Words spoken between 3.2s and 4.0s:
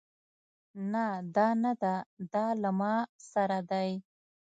سره دی